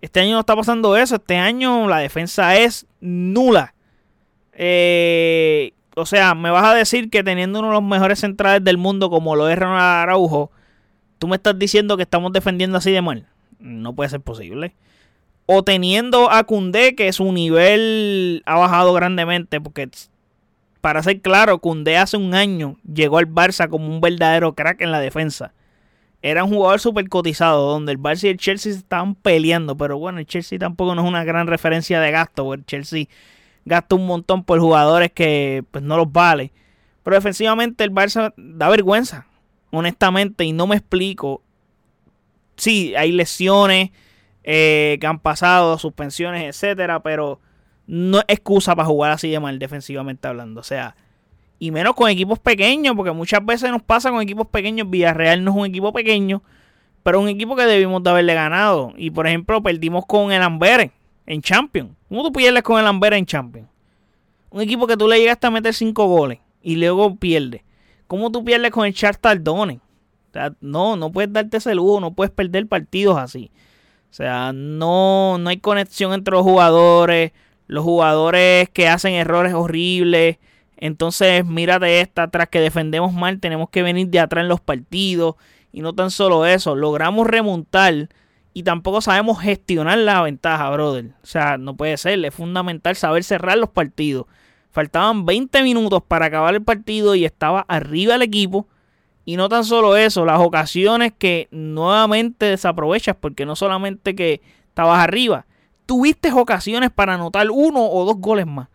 Este 0.00 0.20
año 0.20 0.32
no 0.32 0.40
está 0.40 0.56
pasando 0.56 0.96
eso. 0.96 1.16
Este 1.16 1.36
año 1.36 1.86
la 1.88 1.98
defensa 1.98 2.56
es 2.56 2.86
nula. 3.00 3.74
Eh, 4.52 5.72
o 5.94 6.06
sea, 6.06 6.34
me 6.34 6.50
vas 6.50 6.64
a 6.64 6.74
decir 6.74 7.08
que 7.08 7.22
teniendo 7.22 7.60
uno 7.60 7.68
de 7.68 7.74
los 7.74 7.82
mejores 7.82 8.18
centrales 8.18 8.64
del 8.64 8.78
mundo 8.78 9.10
como 9.10 9.36
lo 9.36 9.48
es 9.48 9.58
Ronald 9.58 9.80
Araujo, 9.80 10.50
tú 11.18 11.28
me 11.28 11.36
estás 11.36 11.56
diciendo 11.58 11.96
que 11.96 12.02
estamos 12.02 12.32
defendiendo 12.32 12.78
así 12.78 12.90
de 12.90 13.00
mal. 13.00 13.28
No 13.60 13.94
puede 13.94 14.10
ser 14.10 14.20
posible. 14.20 14.74
O 15.46 15.62
teniendo 15.62 16.30
a 16.30 16.44
Cundé, 16.44 16.96
que 16.96 17.12
su 17.12 17.30
nivel 17.32 18.42
ha 18.44 18.56
bajado 18.58 18.92
grandemente, 18.94 19.60
porque 19.60 19.88
para 20.82 21.02
ser 21.02 21.20
claro, 21.20 21.60
Cundé 21.60 21.96
hace 21.96 22.16
un 22.16 22.34
año 22.34 22.76
llegó 22.84 23.18
al 23.18 23.28
Barça 23.28 23.70
como 23.70 23.86
un 23.86 24.00
verdadero 24.00 24.54
crack 24.54 24.80
en 24.82 24.90
la 24.90 24.98
defensa. 24.98 25.54
Era 26.22 26.42
un 26.42 26.50
jugador 26.50 26.80
súper 26.80 27.08
cotizado, 27.08 27.70
donde 27.70 27.92
el 27.92 27.98
Barça 27.98 28.24
y 28.24 28.28
el 28.28 28.36
Chelsea 28.36 28.72
se 28.72 28.80
estaban 28.80 29.14
peleando, 29.14 29.76
pero 29.76 29.96
bueno, 29.96 30.18
el 30.18 30.26
Chelsea 30.26 30.58
tampoco 30.58 30.94
no 30.94 31.02
es 31.02 31.08
una 31.08 31.22
gran 31.22 31.46
referencia 31.46 32.00
de 32.00 32.10
gasto, 32.10 32.52
el 32.52 32.66
Chelsea 32.66 33.06
gasta 33.64 33.94
un 33.94 34.06
montón 34.06 34.42
por 34.42 34.58
jugadores 34.58 35.12
que 35.12 35.64
pues 35.70 35.84
no 35.84 35.96
los 35.96 36.10
vale. 36.10 36.52
Pero 37.04 37.14
defensivamente 37.14 37.84
el 37.84 37.92
Barça 37.92 38.34
da 38.36 38.68
vergüenza, 38.68 39.26
honestamente, 39.70 40.44
y 40.44 40.52
no 40.52 40.66
me 40.66 40.76
explico. 40.76 41.42
Sí, 42.56 42.94
hay 42.96 43.12
lesiones 43.12 43.90
eh, 44.42 44.98
que 45.00 45.06
han 45.06 45.20
pasado, 45.20 45.78
suspensiones, 45.78 46.42
etcétera, 46.42 47.04
pero 47.04 47.38
no 47.86 48.18
es 48.18 48.24
excusa 48.28 48.74
para 48.74 48.86
jugar 48.86 49.12
así 49.12 49.30
de 49.30 49.40
mal 49.40 49.58
defensivamente 49.58 50.28
hablando. 50.28 50.60
O 50.60 50.64
sea, 50.64 50.96
y 51.58 51.70
menos 51.70 51.94
con 51.94 52.10
equipos 52.10 52.38
pequeños, 52.38 52.94
porque 52.96 53.12
muchas 53.12 53.44
veces 53.44 53.70
nos 53.70 53.82
pasa 53.82 54.10
con 54.10 54.20
equipos 54.20 54.46
pequeños. 54.48 54.90
Villarreal 54.90 55.44
no 55.44 55.52
es 55.52 55.56
un 55.56 55.66
equipo 55.66 55.92
pequeño, 55.92 56.42
pero 57.02 57.20
un 57.20 57.28
equipo 57.28 57.54
que 57.56 57.64
debimos 57.64 58.02
de 58.02 58.10
haberle 58.10 58.34
ganado. 58.34 58.92
Y 58.96 59.10
por 59.10 59.26
ejemplo, 59.26 59.62
perdimos 59.62 60.04
con 60.06 60.32
el 60.32 60.42
Amberes 60.42 60.90
en 61.26 61.42
Champions. 61.42 61.90
¿Cómo 62.08 62.22
tú 62.24 62.32
pierdes 62.32 62.62
con 62.62 62.80
el 62.80 62.86
Ambera 62.86 63.16
en 63.16 63.26
Champions? 63.26 63.68
Un 64.50 64.60
equipo 64.60 64.86
que 64.86 64.96
tú 64.96 65.08
le 65.08 65.18
llegaste 65.18 65.46
a 65.46 65.50
meter 65.50 65.72
5 65.72 66.06
goles 66.06 66.38
y 66.62 66.76
luego 66.76 67.16
pierdes. 67.16 67.62
¿Cómo 68.06 68.30
tú 68.30 68.44
pierdes 68.44 68.70
con 68.70 68.86
el 68.86 68.94
Tardone? 68.94 69.80
O 70.28 70.32
sea, 70.32 70.54
no, 70.60 70.96
no 70.96 71.12
puedes 71.12 71.32
darte 71.32 71.58
ese 71.58 71.74
lujo, 71.74 72.00
no 72.00 72.12
puedes 72.12 72.32
perder 72.32 72.66
partidos 72.66 73.18
así. 73.18 73.50
O 74.10 74.14
sea, 74.14 74.52
no, 74.52 75.38
no 75.38 75.48
hay 75.48 75.58
conexión 75.58 76.12
entre 76.12 76.32
los 76.32 76.42
jugadores. 76.42 77.32
Los 77.72 77.84
jugadores 77.84 78.68
que 78.68 78.86
hacen 78.86 79.14
errores 79.14 79.54
horribles. 79.54 80.36
Entonces, 80.76 81.46
mírate 81.46 82.00
esta, 82.00 82.28
tras 82.28 82.48
que 82.48 82.60
defendemos 82.60 83.14
mal, 83.14 83.40
tenemos 83.40 83.70
que 83.70 83.82
venir 83.82 84.08
de 84.08 84.20
atrás 84.20 84.42
en 84.42 84.48
los 84.48 84.60
partidos. 84.60 85.36
Y 85.72 85.80
no 85.80 85.94
tan 85.94 86.10
solo 86.10 86.44
eso, 86.44 86.76
logramos 86.76 87.26
remontar 87.26 88.08
y 88.52 88.62
tampoco 88.64 89.00
sabemos 89.00 89.40
gestionar 89.40 89.96
la 89.96 90.20
ventaja, 90.20 90.68
brother. 90.68 91.12
O 91.22 91.26
sea, 91.26 91.56
no 91.56 91.74
puede 91.74 91.96
ser. 91.96 92.22
Es 92.24 92.34
fundamental 92.34 92.94
saber 92.94 93.24
cerrar 93.24 93.56
los 93.56 93.70
partidos. 93.70 94.26
Faltaban 94.70 95.24
20 95.24 95.62
minutos 95.62 96.02
para 96.06 96.26
acabar 96.26 96.54
el 96.54 96.62
partido 96.62 97.14
y 97.14 97.24
estaba 97.24 97.64
arriba 97.68 98.16
el 98.16 98.22
equipo. 98.22 98.66
Y 99.24 99.36
no 99.36 99.48
tan 99.48 99.64
solo 99.64 99.96
eso, 99.96 100.26
las 100.26 100.40
ocasiones 100.40 101.12
que 101.16 101.48
nuevamente 101.50 102.44
desaprovechas, 102.44 103.16
porque 103.18 103.46
no 103.46 103.56
solamente 103.56 104.14
que 104.14 104.42
estabas 104.68 105.02
arriba, 105.02 105.46
tuviste 105.92 106.32
ocasiones 106.32 106.90
para 106.90 107.14
anotar 107.14 107.50
uno 107.50 107.84
o 107.84 108.06
dos 108.06 108.16
goles 108.16 108.46
más. 108.46 108.68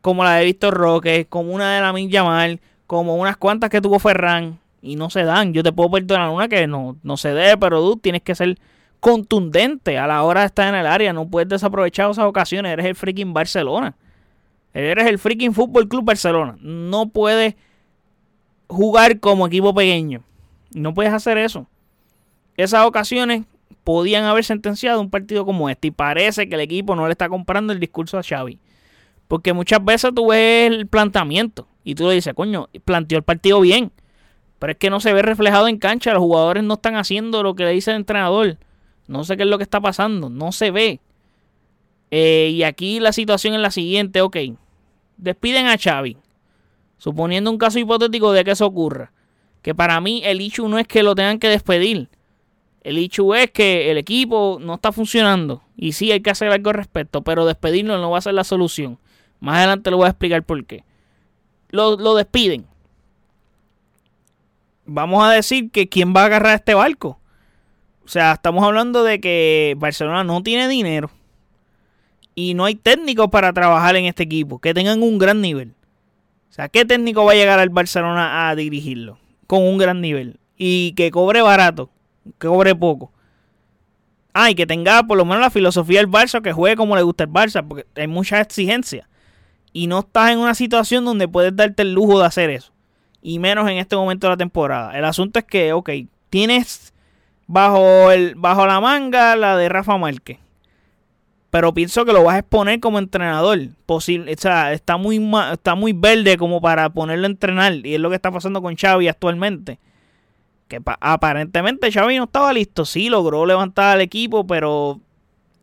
Como 0.00 0.24
la 0.24 0.34
de 0.34 0.44
Víctor 0.46 0.74
Roque, 0.74 1.26
como 1.28 1.52
una 1.52 1.76
de 1.76 1.80
la 1.80 2.08
Yamal, 2.10 2.60
como 2.88 3.14
unas 3.14 3.36
cuantas 3.36 3.70
que 3.70 3.80
tuvo 3.80 4.00
Ferran. 4.00 4.58
Y 4.82 4.96
no 4.96 5.08
se 5.08 5.22
dan. 5.22 5.52
Yo 5.52 5.62
te 5.62 5.70
puedo 5.70 5.88
perdonar 5.88 6.30
una 6.30 6.48
que 6.48 6.66
no, 6.66 6.96
no 7.04 7.16
se 7.16 7.32
dé, 7.32 7.56
pero 7.56 7.80
tú 7.80 7.96
tienes 7.98 8.22
que 8.22 8.34
ser 8.34 8.58
contundente 8.98 9.98
a 9.98 10.08
la 10.08 10.24
hora 10.24 10.40
de 10.40 10.46
estar 10.46 10.68
en 10.68 10.74
el 10.74 10.88
área. 10.88 11.12
No 11.12 11.28
puedes 11.28 11.48
desaprovechar 11.48 12.10
esas 12.10 12.24
ocasiones. 12.24 12.72
Eres 12.72 12.86
el 12.86 12.96
freaking 12.96 13.32
Barcelona. 13.32 13.94
Eres 14.74 15.06
el 15.06 15.20
freaking 15.20 15.54
Fútbol 15.54 15.86
Club 15.86 16.04
Barcelona. 16.04 16.56
No 16.60 17.06
puedes 17.06 17.54
jugar 18.66 19.20
como 19.20 19.46
equipo 19.46 19.72
pequeño. 19.72 20.24
No 20.74 20.92
puedes 20.92 21.12
hacer 21.12 21.38
eso. 21.38 21.68
Esas 22.56 22.84
ocasiones 22.84 23.44
podían 23.86 24.24
haber 24.24 24.42
sentenciado 24.42 25.00
un 25.00 25.10
partido 25.10 25.46
como 25.46 25.70
este. 25.70 25.86
Y 25.86 25.90
parece 25.92 26.48
que 26.48 26.56
el 26.56 26.60
equipo 26.60 26.96
no 26.96 27.06
le 27.06 27.12
está 27.12 27.28
comprando 27.28 27.72
el 27.72 27.78
discurso 27.78 28.18
a 28.18 28.22
Xavi. 28.24 28.58
Porque 29.28 29.52
muchas 29.52 29.84
veces 29.84 30.10
tú 30.12 30.26
ves 30.26 30.72
el 30.72 30.88
planteamiento 30.88 31.68
y 31.84 31.94
tú 31.94 32.08
le 32.08 32.14
dices, 32.14 32.34
coño, 32.34 32.68
planteó 32.84 33.16
el 33.16 33.22
partido 33.22 33.60
bien. 33.60 33.92
Pero 34.58 34.72
es 34.72 34.78
que 34.78 34.90
no 34.90 34.98
se 34.98 35.12
ve 35.12 35.22
reflejado 35.22 35.68
en 35.68 35.78
cancha. 35.78 36.12
Los 36.12 36.20
jugadores 36.20 36.64
no 36.64 36.74
están 36.74 36.96
haciendo 36.96 37.44
lo 37.44 37.54
que 37.54 37.62
le 37.62 37.70
dice 37.70 37.92
el 37.92 37.98
entrenador. 37.98 38.58
No 39.06 39.22
sé 39.22 39.36
qué 39.36 39.44
es 39.44 39.48
lo 39.48 39.56
que 39.56 39.62
está 39.62 39.80
pasando, 39.80 40.30
no 40.30 40.50
se 40.50 40.72
ve. 40.72 40.98
Eh, 42.10 42.50
y 42.54 42.64
aquí 42.64 42.98
la 42.98 43.12
situación 43.12 43.54
es 43.54 43.60
la 43.60 43.70
siguiente, 43.70 44.20
ok. 44.20 44.36
Despiden 45.16 45.66
a 45.68 45.78
Xavi. 45.78 46.16
Suponiendo 46.98 47.52
un 47.52 47.58
caso 47.58 47.78
hipotético 47.78 48.32
de 48.32 48.42
que 48.42 48.50
eso 48.50 48.66
ocurra. 48.66 49.12
Que 49.62 49.76
para 49.76 50.00
mí 50.00 50.22
el 50.24 50.40
issue 50.40 50.68
no 50.68 50.76
es 50.76 50.88
que 50.88 51.04
lo 51.04 51.14
tengan 51.14 51.38
que 51.38 51.48
despedir. 51.48 52.08
El 52.86 52.98
issue 52.98 53.34
es 53.34 53.50
que 53.50 53.90
el 53.90 53.98
equipo 53.98 54.58
no 54.60 54.74
está 54.74 54.92
funcionando. 54.92 55.60
Y 55.76 55.90
sí 55.90 56.12
hay 56.12 56.20
que 56.20 56.30
hacer 56.30 56.52
algo 56.52 56.70
al 56.70 56.76
respecto. 56.76 57.22
Pero 57.22 57.44
despedirlo 57.44 57.98
no 57.98 58.10
va 58.12 58.18
a 58.18 58.20
ser 58.20 58.34
la 58.34 58.44
solución. 58.44 58.96
Más 59.40 59.56
adelante 59.56 59.90
le 59.90 59.96
voy 59.96 60.06
a 60.06 60.10
explicar 60.10 60.44
por 60.44 60.64
qué. 60.66 60.84
Lo, 61.70 61.96
lo 61.96 62.14
despiden. 62.14 62.64
Vamos 64.84 65.24
a 65.24 65.32
decir 65.32 65.72
que 65.72 65.88
quién 65.88 66.14
va 66.14 66.22
a 66.22 66.26
agarrar 66.26 66.54
este 66.54 66.74
barco. 66.74 67.18
O 68.04 68.08
sea, 68.08 68.34
estamos 68.34 68.64
hablando 68.64 69.02
de 69.02 69.20
que 69.20 69.74
Barcelona 69.78 70.22
no 70.22 70.44
tiene 70.44 70.68
dinero 70.68 71.10
y 72.36 72.54
no 72.54 72.66
hay 72.66 72.76
técnicos 72.76 73.30
para 73.30 73.52
trabajar 73.52 73.96
en 73.96 74.04
este 74.04 74.22
equipo 74.22 74.60
que 74.60 74.74
tengan 74.74 75.02
un 75.02 75.18
gran 75.18 75.40
nivel. 75.40 75.74
O 76.50 76.52
sea, 76.52 76.68
¿qué 76.68 76.84
técnico 76.84 77.24
va 77.24 77.32
a 77.32 77.34
llegar 77.34 77.58
al 77.58 77.70
Barcelona 77.70 78.48
a 78.48 78.54
dirigirlo 78.54 79.18
con 79.48 79.64
un 79.64 79.76
gran 79.76 80.00
nivel 80.00 80.38
y 80.56 80.92
que 80.92 81.10
cobre 81.10 81.42
barato, 81.42 81.90
que 82.38 82.48
cobre 82.48 82.74
poco? 82.74 83.12
Ah, 84.32 84.50
y 84.50 84.54
que 84.54 84.66
tenga 84.66 85.02
por 85.04 85.16
lo 85.16 85.24
menos 85.24 85.40
la 85.40 85.50
filosofía 85.50 86.00
del 86.00 86.10
Barça, 86.10 86.42
que 86.42 86.52
juegue 86.52 86.76
como 86.76 86.94
le 86.94 87.02
gusta 87.02 87.24
el 87.24 87.30
Barça, 87.30 87.66
porque 87.66 87.86
hay 87.96 88.06
mucha 88.06 88.40
exigencia. 88.40 89.08
Y 89.72 89.86
no 89.86 90.00
estás 90.00 90.30
en 90.30 90.38
una 90.38 90.54
situación 90.54 91.04
donde 91.04 91.28
puedes 91.28 91.54
darte 91.54 91.82
el 91.82 91.92
lujo 91.92 92.18
de 92.18 92.26
hacer 92.26 92.50
eso. 92.50 92.72
Y 93.22 93.38
menos 93.38 93.68
en 93.68 93.78
este 93.78 93.96
momento 93.96 94.26
de 94.26 94.32
la 94.32 94.36
temporada. 94.36 94.96
El 94.96 95.04
asunto 95.04 95.38
es 95.38 95.44
que, 95.44 95.72
ok, 95.72 95.90
tienes 96.30 96.92
bajo, 97.46 98.10
el, 98.10 98.34
bajo 98.34 98.66
la 98.66 98.80
manga 98.80 99.36
la 99.36 99.56
de 99.56 99.68
Rafa 99.68 99.96
Márquez 99.96 100.38
pero 101.56 101.72
pienso 101.72 102.04
que 102.04 102.12
lo 102.12 102.22
vas 102.22 102.34
a 102.34 102.38
exponer 102.40 102.80
como 102.80 102.98
entrenador. 102.98 103.58
Posible, 103.86 104.30
o 104.30 104.36
sea, 104.38 104.74
está 104.74 104.98
muy, 104.98 105.18
está 105.52 105.74
muy 105.74 105.94
verde 105.94 106.36
como 106.36 106.60
para 106.60 106.90
ponerlo 106.90 107.24
a 107.24 107.30
entrenar. 107.30 107.72
Y 107.82 107.94
es 107.94 108.00
lo 108.00 108.10
que 108.10 108.16
está 108.16 108.30
pasando 108.30 108.60
con 108.60 108.76
Xavi 108.76 109.08
actualmente. 109.08 109.78
Que 110.68 110.80
aparentemente 111.00 111.92
Xavi 111.92 112.16
no 112.16 112.24
estaba 112.24 112.52
listo. 112.52 112.84
Sí, 112.84 113.08
logró 113.08 113.46
levantar 113.46 113.94
al 113.94 114.00
equipo, 114.00 114.46
pero 114.46 115.00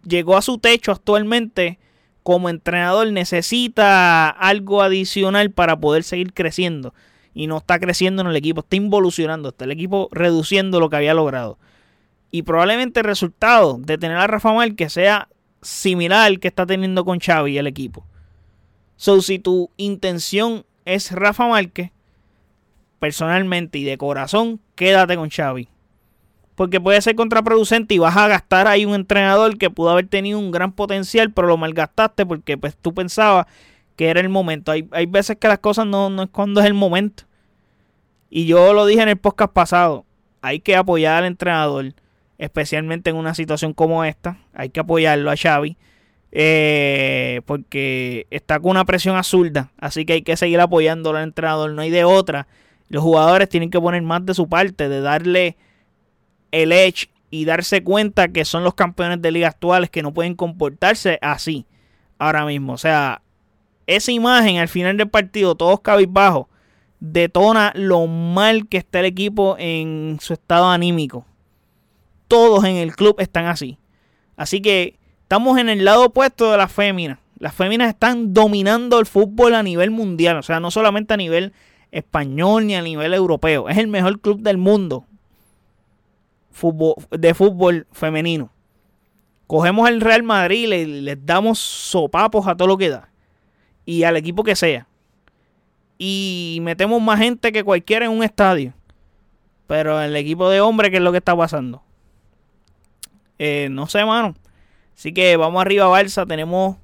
llegó 0.05 0.37
a 0.37 0.41
su 0.41 0.57
techo 0.57 0.91
actualmente. 0.91 1.79
Como 2.23 2.49
entrenador 2.49 3.11
necesita 3.11 4.29
algo 4.29 4.81
adicional 4.81 5.51
para 5.51 5.77
poder 5.77 6.03
seguir 6.03 6.33
creciendo. 6.33 6.93
Y 7.33 7.47
no 7.47 7.57
está 7.57 7.79
creciendo 7.79 8.21
en 8.21 8.29
el 8.29 8.35
equipo, 8.35 8.61
está 8.61 8.77
involucionando. 8.77 9.49
Está 9.49 9.65
el 9.65 9.71
equipo 9.71 10.07
reduciendo 10.11 10.79
lo 10.79 10.89
que 10.89 10.95
había 10.95 11.13
logrado. 11.13 11.57
Y 12.31 12.43
probablemente 12.43 13.01
el 13.01 13.05
resultado 13.05 13.77
de 13.79 13.97
tener 13.97 14.17
a 14.17 14.27
Rafa 14.27 14.53
que 14.77 14.89
sea 14.89 15.27
similar 15.61 16.27
al 16.27 16.39
que 16.39 16.47
está 16.47 16.65
teniendo 16.65 17.03
con 17.05 17.19
Xavi 17.19 17.57
el 17.57 17.67
equipo. 17.67 18.05
So, 18.95 19.21
si 19.21 19.39
tu 19.39 19.69
intención 19.77 20.65
es 20.85 21.11
Rafa 21.11 21.47
Márquez, 21.47 21.91
personalmente 23.03 23.79
y 23.79 23.83
de 23.83 23.97
corazón, 23.97 24.61
quédate 24.75 25.17
con 25.17 25.29
Xavi. 25.29 25.67
Porque 26.55 26.79
puede 26.79 27.01
ser 27.01 27.15
contraproducente 27.15 27.93
y 27.95 27.97
vas 27.97 28.15
a 28.15 28.29
gastar 28.29 28.65
ahí 28.65 28.85
un 28.85 28.95
entrenador 28.95 29.57
que 29.57 29.69
pudo 29.69 29.89
haber 29.89 30.07
tenido 30.07 30.39
un 30.39 30.51
gran 30.51 30.71
potencial, 30.71 31.33
pero 31.33 31.49
lo 31.49 31.57
malgastaste 31.57 32.25
porque 32.25 32.57
pues, 32.57 32.77
tú 32.77 32.93
pensabas 32.93 33.47
que 33.97 34.07
era 34.07 34.21
el 34.21 34.29
momento. 34.29 34.71
Hay, 34.71 34.87
hay 34.91 35.05
veces 35.05 35.35
que 35.35 35.49
las 35.49 35.59
cosas 35.59 35.85
no, 35.85 36.09
no 36.09 36.23
es 36.23 36.29
cuando 36.29 36.61
es 36.61 36.65
el 36.65 36.73
momento. 36.73 37.25
Y 38.29 38.45
yo 38.45 38.71
lo 38.71 38.85
dije 38.85 39.01
en 39.01 39.09
el 39.09 39.17
podcast 39.17 39.51
pasado. 39.51 40.05
Hay 40.41 40.61
que 40.61 40.77
apoyar 40.77 41.17
al 41.17 41.25
entrenador 41.25 41.93
especialmente 42.37 43.09
en 43.09 43.17
una 43.17 43.35
situación 43.35 43.73
como 43.73 44.05
esta. 44.05 44.37
Hay 44.53 44.69
que 44.69 44.79
apoyarlo 44.79 45.29
a 45.29 45.35
Xavi. 45.35 45.75
Eh, 46.31 47.41
porque 47.45 48.27
está 48.31 48.61
con 48.61 48.71
una 48.71 48.85
presión 48.85 49.17
absurda. 49.17 49.73
Así 49.77 50.05
que 50.05 50.13
hay 50.13 50.21
que 50.21 50.37
seguir 50.37 50.61
apoyándolo 50.61 51.17
al 51.17 51.25
entrenador. 51.25 51.71
No 51.71 51.81
hay 51.81 51.89
de 51.89 52.05
otra. 52.05 52.47
Los 52.89 53.03
jugadores 53.03 53.49
tienen 53.49 53.69
que 53.69 53.79
poner 53.79 54.01
más 54.01 54.25
de 54.25 54.33
su 54.33 54.47
parte, 54.47 54.89
de 54.89 55.01
darle 55.01 55.57
el 56.51 56.71
edge 56.71 57.09
y 57.31 57.45
darse 57.45 57.83
cuenta 57.83 58.27
que 58.27 58.45
son 58.45 58.63
los 58.63 58.75
campeones 58.75 59.21
de 59.21 59.31
liga 59.31 59.47
actuales 59.47 59.89
que 59.89 60.03
no 60.03 60.13
pueden 60.13 60.35
comportarse 60.35 61.17
así 61.21 61.65
ahora 62.19 62.45
mismo. 62.45 62.73
O 62.73 62.77
sea, 62.77 63.21
esa 63.87 64.11
imagen 64.11 64.57
al 64.57 64.67
final 64.67 64.97
del 64.97 65.09
partido, 65.09 65.55
todos 65.55 65.81
cabizbajos, 65.81 66.47
detona 66.99 67.73
lo 67.75 68.05
mal 68.07 68.67
que 68.67 68.77
está 68.77 68.99
el 68.99 69.05
equipo 69.05 69.55
en 69.57 70.17
su 70.21 70.33
estado 70.33 70.69
anímico 70.69 71.25
todos 72.33 72.63
en 72.63 72.77
el 72.77 72.95
club 72.95 73.17
están 73.19 73.45
así. 73.45 73.77
Así 74.37 74.59
que 74.59 74.97
estamos 75.21 75.59
en 75.59 75.69
el 75.69 75.85
lado 75.85 76.05
opuesto 76.05 76.51
de 76.51 76.57
las 76.57 76.71
féminas. 76.71 77.19
Las 77.37 77.53
féminas 77.53 77.89
están 77.89 78.33
dominando 78.33 78.99
el 78.99 79.05
fútbol 79.05 79.53
a 79.53 79.61
nivel 79.61 79.91
mundial, 79.91 80.37
o 80.37 80.41
sea, 80.41 80.59
no 80.59 80.71
solamente 80.71 81.13
a 81.13 81.17
nivel 81.17 81.53
español 81.93 82.65
ni 82.67 82.75
a 82.75 82.81
nivel 82.81 83.13
europeo. 83.13 83.69
Es 83.69 83.77
el 83.77 83.87
mejor 83.87 84.19
club 84.19 84.41
del 84.41 84.57
mundo 84.57 85.05
de 87.11 87.33
fútbol 87.33 87.87
femenino. 87.91 88.51
Cogemos 89.47 89.87
el 89.89 90.01
Real 90.01 90.23
Madrid 90.23 90.71
y 90.71 90.85
les 91.01 91.25
damos 91.25 91.59
sopapos 91.59 92.47
a 92.47 92.55
todo 92.55 92.67
lo 92.67 92.77
que 92.77 92.89
da. 92.89 93.09
Y 93.85 94.03
al 94.03 94.17
equipo 94.17 94.43
que 94.43 94.55
sea. 94.55 94.87
Y 95.97 96.59
metemos 96.61 97.01
más 97.01 97.19
gente 97.19 97.51
que 97.51 97.63
cualquiera 97.63 98.05
en 98.05 98.11
un 98.11 98.23
estadio. 98.23 98.73
Pero 99.67 100.01
el 100.01 100.15
equipo 100.15 100.49
de 100.49 100.61
hombres, 100.61 100.91
¿qué 100.91 100.97
es 100.97 101.03
lo 101.03 101.11
que 101.11 101.19
está 101.19 101.35
pasando? 101.35 101.83
Eh, 103.37 103.67
no 103.69 103.87
sé, 103.87 104.03
mano. 104.05 104.35
Así 104.95 105.13
que 105.13 105.37
vamos 105.37 105.61
arriba, 105.61 105.87
Barça. 105.87 106.27
Tenemos. 106.27 106.77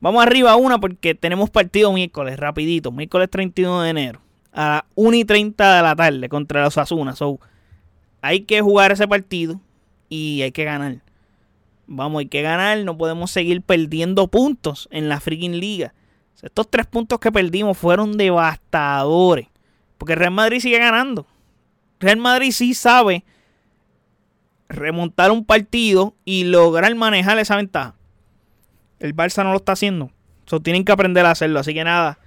Vamos 0.00 0.22
arriba 0.22 0.56
una 0.56 0.78
porque 0.78 1.14
tenemos 1.14 1.50
partido 1.50 1.92
miércoles, 1.92 2.38
rapidito. 2.38 2.92
Miércoles 2.92 3.30
31 3.30 3.82
de 3.82 3.90
enero. 3.90 4.23
A 4.54 4.68
las 4.68 4.82
1 4.94 5.16
y 5.16 5.24
30 5.24 5.76
de 5.76 5.82
la 5.82 5.94
tarde 5.94 6.28
contra 6.30 6.62
los 6.62 6.78
Asuna. 6.78 7.14
So, 7.14 7.38
hay 8.22 8.42
que 8.42 8.62
jugar 8.62 8.92
ese 8.92 9.06
partido 9.06 9.60
y 10.08 10.40
hay 10.42 10.52
que 10.52 10.64
ganar. 10.64 11.02
Vamos, 11.86 12.20
hay 12.20 12.26
que 12.26 12.40
ganar. 12.40 12.78
No 12.78 12.96
podemos 12.96 13.30
seguir 13.30 13.60
perdiendo 13.62 14.28
puntos 14.28 14.88
en 14.90 15.08
la 15.08 15.20
freaking 15.20 15.58
liga. 15.60 15.92
estos 16.40 16.70
tres 16.70 16.86
puntos 16.86 17.18
que 17.18 17.32
perdimos 17.32 17.76
fueron 17.76 18.16
devastadores. 18.16 19.48
Porque 19.98 20.14
Real 20.14 20.32
Madrid 20.32 20.60
sigue 20.60 20.78
ganando. 20.78 21.26
Real 22.00 22.18
Madrid 22.18 22.52
sí 22.52 22.74
sabe 22.74 23.24
remontar 24.68 25.30
un 25.30 25.44
partido 25.44 26.14
y 26.24 26.44
lograr 26.44 26.94
manejar 26.94 27.38
esa 27.38 27.56
ventaja. 27.56 27.94
El 29.00 29.14
Barça 29.14 29.44
no 29.44 29.50
lo 29.50 29.56
está 29.56 29.72
haciendo. 29.72 30.10
So, 30.46 30.60
tienen 30.60 30.84
que 30.84 30.92
aprender 30.92 31.26
a 31.26 31.32
hacerlo. 31.32 31.60
Así 31.60 31.74
que 31.74 31.84
nada. 31.84 32.18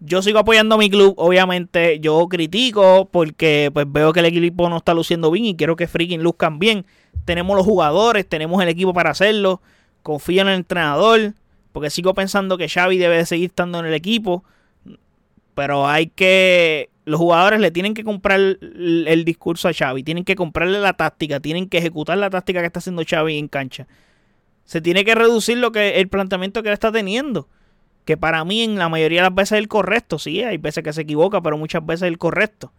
Yo 0.00 0.22
sigo 0.22 0.38
apoyando 0.38 0.74
a 0.74 0.78
mi 0.78 0.90
club. 0.90 1.14
Obviamente, 1.16 2.00
yo 2.00 2.26
critico 2.28 3.08
porque 3.10 3.70
pues 3.72 3.86
veo 3.88 4.12
que 4.12 4.20
el 4.20 4.26
equipo 4.26 4.68
no 4.68 4.78
está 4.78 4.94
luciendo 4.94 5.30
bien 5.30 5.44
y 5.44 5.56
quiero 5.56 5.76
que 5.76 5.86
freaking 5.86 6.22
luzcan 6.22 6.58
bien. 6.58 6.86
Tenemos 7.24 7.56
los 7.56 7.66
jugadores, 7.66 8.26
tenemos 8.26 8.62
el 8.62 8.68
equipo 8.68 8.94
para 8.94 9.10
hacerlo. 9.10 9.60
Confío 10.02 10.42
en 10.42 10.48
el 10.48 10.54
entrenador. 10.54 11.34
Porque 11.72 11.90
sigo 11.90 12.14
pensando 12.14 12.58
que 12.58 12.68
Xavi 12.68 12.98
debe 12.98 13.16
de 13.16 13.26
seguir 13.26 13.50
estando 13.50 13.78
en 13.78 13.86
el 13.86 13.94
equipo. 13.94 14.42
Pero 15.54 15.86
hay 15.86 16.06
que 16.08 16.90
los 17.10 17.18
jugadores 17.18 17.60
le 17.60 17.70
tienen 17.72 17.92
que 17.92 18.04
comprar 18.04 18.38
el, 18.38 19.22
discurso 19.24 19.68
a 19.68 19.72
Xavi, 19.72 20.04
tienen 20.04 20.24
que 20.24 20.36
comprarle 20.36 20.78
la 20.78 20.92
táctica, 20.92 21.40
tienen 21.40 21.68
que 21.68 21.78
ejecutar 21.78 22.16
la 22.16 22.30
táctica 22.30 22.60
que 22.60 22.66
está 22.66 22.78
haciendo 22.78 23.02
Xavi 23.04 23.36
en 23.36 23.48
cancha. 23.48 23.88
Se 24.64 24.80
tiene 24.80 25.04
que 25.04 25.16
reducir 25.16 25.58
lo 25.58 25.72
que 25.72 25.98
el 26.00 26.08
planteamiento 26.08 26.62
que 26.62 26.68
él 26.68 26.72
está 26.74 26.92
teniendo, 26.92 27.48
que 28.04 28.16
para 28.16 28.44
mí 28.44 28.62
en 28.62 28.78
la 28.78 28.88
mayoría 28.88 29.20
de 29.20 29.28
las 29.28 29.34
veces 29.34 29.52
es 29.52 29.58
el 29.58 29.68
correcto, 29.68 30.18
sí, 30.18 30.42
hay 30.42 30.58
veces 30.58 30.82
que 30.82 30.92
se 30.92 31.02
equivoca, 31.02 31.40
pero 31.40 31.58
muchas 31.58 31.84
veces 31.84 32.02
es 32.02 32.08
el 32.08 32.18
correcto. 32.18 32.72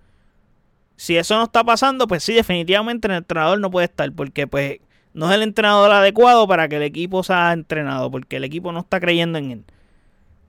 Si 0.96 1.18
eso 1.18 1.36
no 1.36 1.44
está 1.44 1.64
pasando, 1.64 2.08
pues 2.08 2.24
sí, 2.24 2.34
definitivamente 2.34 3.08
el 3.08 3.16
entrenador 3.16 3.60
no 3.60 3.72
puede 3.72 3.86
estar, 3.86 4.12
porque 4.14 4.48
pues 4.48 4.80
no 5.14 5.30
es 5.30 5.36
el 5.36 5.44
entrenador 5.44 5.92
adecuado 5.92 6.48
para 6.48 6.68
que 6.68 6.78
el 6.78 6.84
equipo 6.84 7.24
sea 7.24 7.54
entrenado, 7.54 8.12
porque 8.12 8.38
el 8.38 8.44
equipo 8.44 8.72
no 8.72 8.82
está 8.82 9.00
creyendo 9.00 9.38
en 9.38 9.52
él. 9.52 9.66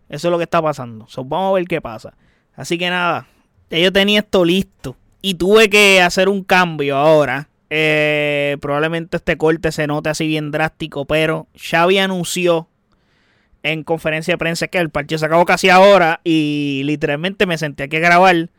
Eso 0.09 0.29
es 0.29 0.33
lo 0.33 0.39
que 0.39 0.45
está 0.45 0.61
pasando. 0.61 1.07
vamos 1.25 1.51
a 1.51 1.55
ver 1.55 1.65
qué 1.65 1.81
pasa. 1.81 2.15
Así 2.55 2.77
que 2.77 2.91
nada, 2.91 3.27
ya 3.71 3.79
yo 3.79 3.93
tenía 3.93 4.21
esto 4.21 4.45
listo. 4.45 4.97
Y 5.23 5.35
tuve 5.35 5.71
que 5.71 6.03
hacer 6.03 6.29
un 6.29 6.45
cambio 6.45 6.97
ahora. 6.97 7.49
Eh, 7.71 8.59
probablemente 8.61 9.17
este 9.17 9.39
corte 9.39 9.73
se 9.73 9.87
note 9.87 10.11
así 10.11 10.27
bien 10.27 10.51
drástico. 10.51 11.07
Pero 11.07 11.47
Xavi 11.57 11.99
anunció 11.99 12.69
en 13.63 13.85
conferencia 13.85 14.35
de 14.35 14.39
prensa 14.39 14.69
que 14.69 14.79
el 14.79 14.91
partido 14.91 15.19
se 15.19 15.27
acabó 15.27 15.45
casi 15.45 15.69
ahora. 15.69 16.21
Y 16.25 16.83
literalmente 16.85 17.47
me 17.47 17.59
senté 17.59 17.85
aquí 17.85 17.97
a 17.97 18.01
grabar. 18.01 18.51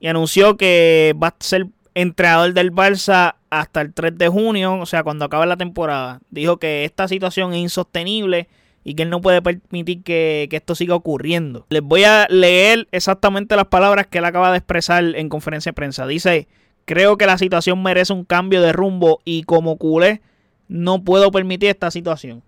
Y 0.00 0.06
anunció 0.06 0.56
que 0.56 1.14
va 1.22 1.28
a 1.28 1.36
ser 1.40 1.68
entrenador 1.94 2.54
del 2.54 2.72
Barça 2.72 3.36
hasta 3.50 3.80
el 3.80 3.92
3 3.92 4.16
de 4.18 4.28
junio. 4.28 4.78
O 4.80 4.86
sea, 4.86 5.02
cuando 5.02 5.24
acabe 5.24 5.46
la 5.46 5.56
temporada. 5.56 6.20
Dijo 6.30 6.58
que 6.58 6.84
esta 6.84 7.08
situación 7.08 7.52
es 7.52 7.60
insostenible 7.60 8.48
y 8.84 8.94
que 8.94 9.04
él 9.04 9.10
no 9.10 9.20
puede 9.20 9.42
permitir 9.42 10.02
que, 10.02 10.48
esto 10.50 10.74
siga 10.74 10.94
ocurriendo. 10.94 11.66
Les 11.70 11.82
voy 11.82 12.04
a 12.04 12.26
leer 12.28 12.88
exactamente 12.90 13.56
las 13.56 13.66
palabras 13.66 14.06
que 14.08 14.18
él 14.18 14.24
acaba 14.24 14.50
de 14.50 14.58
expresar 14.58 15.04
en 15.04 15.28
conferencia 15.28 15.70
de 15.70 15.74
prensa. 15.74 16.06
Dice, 16.06 16.48
creo 16.84 17.16
que 17.16 17.26
la 17.26 17.38
situación 17.38 17.82
merece 17.82 18.12
un 18.12 18.24
cambio 18.24 18.60
de 18.60 18.72
rumbo 18.72 19.20
y 19.24 19.44
como 19.44 19.76
culé 19.76 20.20
no 20.68 21.04
puedo 21.04 21.30
permitir 21.30 21.68
esta 21.68 21.90
situación. 21.90 22.42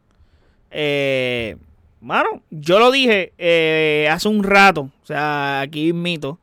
Eh, 0.71 1.57
mano, 2.05 2.43
yo 2.51 2.79
lo 2.79 2.91
dije 2.93 3.33
eh, 3.39 4.09
hace 4.11 4.29
un 4.29 4.45
rato, 4.45 4.83
o 5.03 5.07
sea, 5.07 5.63
aquí 5.63 5.93
mito, 5.93 6.39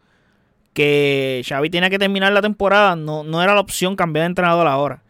que 0.74 1.44
Xavi 1.48 1.70
tiene 1.70 1.89
que 1.89 2.00
terminar 2.00 2.34
la 2.34 2.41
temporada, 2.41 2.96
no, 2.96 3.24
no 3.24 3.44
era 3.44 3.53
la 3.53 3.62
opción 3.62 3.96
cambiar 3.96 4.24
de 4.24 4.27
entrenador 4.27 4.68
ahora. 4.68 5.03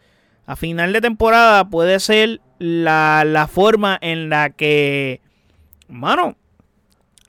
A 0.44 0.56
final 0.56 0.92
de 0.92 1.00
temporada 1.00 1.70
puede 1.70 1.98
ser 2.00 2.40
la, 2.58 3.24
la 3.24 3.46
forma 3.46 3.98
en 4.02 4.28
la 4.28 4.50
que, 4.50 5.20
mano, 5.88 6.36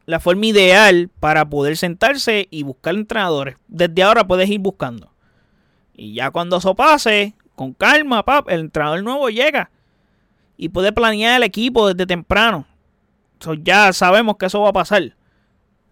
la 0.05 0.19
forma 0.19 0.47
ideal 0.47 1.09
para 1.19 1.49
poder 1.49 1.77
sentarse 1.77 2.47
y 2.51 2.63
buscar 2.63 2.95
entrenadores. 2.95 3.55
Desde 3.67 4.03
ahora 4.03 4.27
puedes 4.27 4.49
ir 4.49 4.59
buscando. 4.59 5.13
Y 5.93 6.15
ya 6.15 6.31
cuando 6.31 6.57
eso 6.57 6.75
pase, 6.75 7.35
con 7.55 7.73
calma, 7.73 8.25
pap, 8.25 8.49
el 8.49 8.61
entrenador 8.61 9.01
nuevo 9.03 9.29
llega. 9.29 9.69
Y 10.57 10.69
puede 10.69 10.91
planear 10.91 11.37
el 11.37 11.43
equipo 11.43 11.87
desde 11.87 12.05
temprano. 12.05 12.65
Ya 13.61 13.93
sabemos 13.93 14.37
que 14.37 14.45
eso 14.45 14.61
va 14.61 14.69
a 14.69 14.73
pasar. 14.73 15.15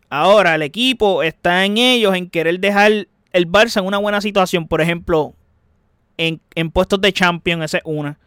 Ahora, 0.09 0.55
el 0.55 0.61
equipo 0.61 1.23
está 1.23 1.65
en 1.65 1.77
ellos, 1.77 2.15
en 2.15 2.29
querer 2.29 2.59
dejar 2.59 3.07
el 3.31 3.47
Barça 3.47 3.79
en 3.79 3.85
una 3.85 3.97
buena 3.97 4.19
situación. 4.21 4.67
Por 4.67 4.81
ejemplo, 4.81 5.33
en, 6.17 6.41
en 6.55 6.69
puestos 6.71 6.99
de 7.01 7.13
champion, 7.13 7.63
esa 7.63 7.77
es 7.77 7.83
una. 7.85 8.19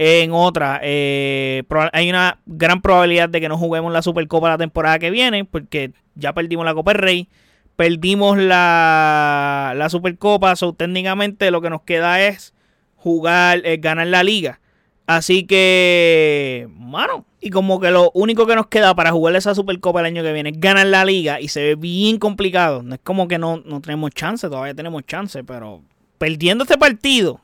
En 0.00 0.30
otra, 0.32 0.78
eh, 0.82 1.64
hay 1.92 2.08
una 2.08 2.38
gran 2.46 2.80
probabilidad 2.80 3.28
de 3.28 3.40
que 3.40 3.48
no 3.48 3.58
juguemos 3.58 3.92
la 3.92 4.00
Supercopa 4.00 4.48
la 4.48 4.58
temporada 4.58 5.00
que 5.00 5.10
viene, 5.10 5.44
porque 5.44 5.90
ya 6.14 6.32
perdimos 6.32 6.64
la 6.64 6.72
Copa 6.72 6.92
Rey, 6.92 7.28
perdimos 7.74 8.38
la, 8.38 9.72
la 9.76 9.90
Supercopa, 9.90 10.54
so 10.54 10.72
técnicamente 10.72 11.50
lo 11.50 11.60
que 11.60 11.70
nos 11.70 11.82
queda 11.82 12.24
es 12.24 12.54
jugar, 12.94 13.60
eh, 13.64 13.78
ganar 13.78 14.06
la 14.06 14.22
liga. 14.22 14.60
Así 15.08 15.46
que, 15.46 16.68
mano, 16.76 17.24
y 17.40 17.48
como 17.48 17.80
que 17.80 17.90
lo 17.90 18.10
único 18.12 18.46
que 18.46 18.54
nos 18.54 18.66
queda 18.66 18.94
para 18.94 19.10
jugar 19.10 19.34
esa 19.36 19.54
Supercopa 19.54 20.00
el 20.00 20.06
año 20.06 20.22
que 20.22 20.34
viene 20.34 20.50
es 20.50 20.60
ganar 20.60 20.86
la 20.86 21.06
liga 21.06 21.40
y 21.40 21.48
se 21.48 21.62
ve 21.62 21.74
bien 21.76 22.18
complicado. 22.18 22.82
No 22.82 22.94
es 22.94 23.00
como 23.02 23.26
que 23.26 23.38
no, 23.38 23.62
no 23.64 23.80
tenemos 23.80 24.10
chance, 24.10 24.46
todavía 24.50 24.74
tenemos 24.74 25.06
chance, 25.06 25.42
pero 25.44 25.80
perdiendo 26.18 26.64
este 26.64 26.76
partido, 26.76 27.40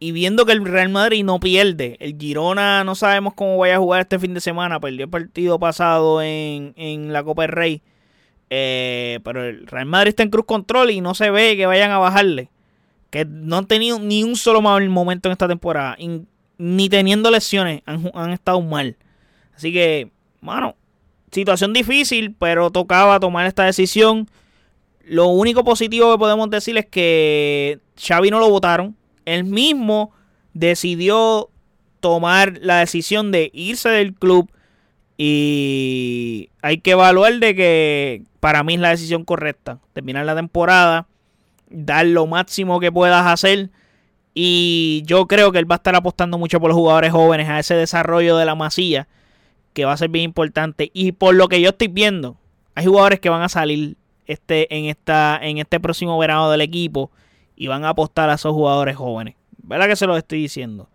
y 0.00 0.10
viendo 0.10 0.44
que 0.44 0.50
el 0.50 0.64
Real 0.64 0.88
Madrid 0.88 1.24
no 1.24 1.38
pierde, 1.38 1.96
el 2.00 2.18
Girona 2.18 2.82
no 2.82 2.96
sabemos 2.96 3.34
cómo 3.34 3.58
vaya 3.58 3.76
a 3.76 3.78
jugar 3.78 4.00
este 4.00 4.18
fin 4.18 4.34
de 4.34 4.40
semana, 4.40 4.80
perdió 4.80 5.04
el 5.04 5.10
partido 5.10 5.60
pasado 5.60 6.20
en, 6.20 7.12
la 7.12 7.22
Copa 7.22 7.42
del 7.42 7.52
Rey. 7.52 7.82
Eh, 8.50 9.20
pero 9.22 9.44
el 9.44 9.68
Real 9.68 9.86
Madrid 9.86 10.08
está 10.08 10.24
en 10.24 10.30
cruz 10.30 10.46
control 10.46 10.90
y 10.90 11.00
no 11.00 11.14
se 11.14 11.30
ve 11.30 11.56
que 11.56 11.66
vayan 11.66 11.92
a 11.92 11.98
bajarle. 11.98 12.50
Que 13.10 13.24
no 13.24 13.56
han 13.56 13.66
tenido 13.68 14.00
ni 14.00 14.24
un 14.24 14.34
solo 14.34 14.60
mal 14.60 14.88
momento 14.90 15.28
en 15.28 15.32
esta 15.32 15.46
temporada. 15.46 15.96
Ni 16.58 16.88
teniendo 16.88 17.30
lesiones 17.30 17.82
han, 17.86 18.10
han 18.14 18.32
estado 18.32 18.60
mal. 18.60 18.96
Así 19.56 19.72
que, 19.72 20.10
mano, 20.40 20.76
situación 21.30 21.72
difícil, 21.72 22.34
pero 22.38 22.70
tocaba 22.70 23.20
tomar 23.20 23.46
esta 23.46 23.64
decisión. 23.64 24.28
Lo 25.06 25.26
único 25.26 25.64
positivo 25.64 26.12
que 26.12 26.18
podemos 26.18 26.50
decir 26.50 26.76
es 26.78 26.86
que 26.86 27.78
Xavi 27.96 28.30
no 28.30 28.40
lo 28.40 28.48
votaron 28.50 28.96
él 29.24 29.44
mismo 29.44 30.12
decidió 30.52 31.50
tomar 32.00 32.58
la 32.60 32.78
decisión 32.78 33.32
de 33.32 33.50
irse 33.52 33.88
del 33.88 34.14
club 34.14 34.50
y 35.16 36.50
hay 36.60 36.78
que 36.78 36.92
evaluar 36.92 37.38
de 37.38 37.54
que 37.54 38.22
para 38.40 38.62
mí 38.62 38.74
es 38.74 38.80
la 38.80 38.90
decisión 38.90 39.24
correcta. 39.24 39.78
Terminar 39.92 40.26
la 40.26 40.34
temporada, 40.34 41.06
dar 41.70 42.06
lo 42.06 42.26
máximo 42.26 42.80
que 42.80 42.92
puedas 42.92 43.26
hacer 43.26 43.70
y 44.34 45.02
yo 45.06 45.26
creo 45.26 45.52
que 45.52 45.58
él 45.58 45.70
va 45.70 45.76
a 45.76 45.78
estar 45.78 45.94
apostando 45.94 46.38
mucho 46.38 46.60
por 46.60 46.68
los 46.68 46.76
jugadores 46.76 47.12
jóvenes 47.12 47.48
a 47.48 47.60
ese 47.60 47.74
desarrollo 47.74 48.36
de 48.36 48.44
la 48.44 48.54
masilla 48.54 49.06
que 49.72 49.84
va 49.84 49.92
a 49.92 49.96
ser 49.96 50.08
bien 50.08 50.24
importante 50.24 50.90
y 50.92 51.12
por 51.12 51.34
lo 51.34 51.48
que 51.48 51.60
yo 51.60 51.70
estoy 51.70 51.88
viendo 51.88 52.36
hay 52.74 52.86
jugadores 52.86 53.20
que 53.20 53.28
van 53.28 53.42
a 53.42 53.48
salir 53.48 53.96
este 54.26 54.74
en 54.76 54.86
esta 54.86 55.38
en 55.40 55.58
este 55.58 55.78
próximo 55.78 56.18
verano 56.18 56.50
del 56.50 56.60
equipo 56.60 57.10
y 57.56 57.68
van 57.68 57.84
a 57.84 57.90
apostar 57.90 58.30
a 58.30 58.34
esos 58.34 58.52
jugadores 58.52 58.96
jóvenes. 58.96 59.36
¿Verdad 59.58 59.86
que 59.86 59.96
se 59.96 60.06
los 60.06 60.18
estoy 60.18 60.40
diciendo? 60.40 60.88